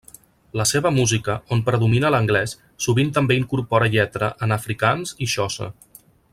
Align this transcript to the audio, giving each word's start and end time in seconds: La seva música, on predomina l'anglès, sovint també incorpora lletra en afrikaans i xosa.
La 0.59 0.63
seva 0.69 0.91
música, 0.95 1.35
on 1.55 1.61
predomina 1.67 2.11
l'anglès, 2.15 2.57
sovint 2.87 3.13
també 3.19 3.39
incorpora 3.43 3.93
lletra 3.97 4.33
en 4.47 4.57
afrikaans 4.59 5.17
i 5.27 5.33
xosa. 5.37 5.73